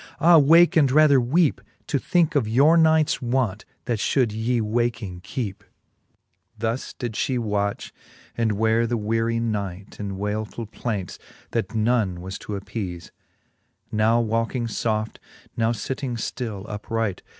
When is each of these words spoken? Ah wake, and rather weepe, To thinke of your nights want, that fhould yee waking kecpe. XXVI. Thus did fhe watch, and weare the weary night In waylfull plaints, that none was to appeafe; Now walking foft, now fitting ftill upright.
Ah 0.19 0.39
wake, 0.39 0.75
and 0.75 0.91
rather 0.91 1.21
weepe, 1.21 1.61
To 1.85 1.99
thinke 1.99 2.33
of 2.33 2.47
your 2.47 2.75
nights 2.75 3.21
want, 3.21 3.65
that 3.85 3.99
fhould 3.99 4.31
yee 4.31 4.59
waking 4.59 5.21
kecpe. 5.21 5.57
XXVI. 5.57 5.65
Thus 6.57 6.93
did 6.95 7.13
fhe 7.13 7.37
watch, 7.37 7.93
and 8.35 8.53
weare 8.53 8.87
the 8.87 8.97
weary 8.97 9.39
night 9.39 9.99
In 9.99 10.17
waylfull 10.17 10.71
plaints, 10.71 11.19
that 11.51 11.75
none 11.75 12.19
was 12.19 12.39
to 12.39 12.53
appeafe; 12.59 13.11
Now 13.91 14.19
walking 14.19 14.65
foft, 14.65 15.17
now 15.55 15.71
fitting 15.71 16.15
ftill 16.15 16.65
upright. 16.67 17.21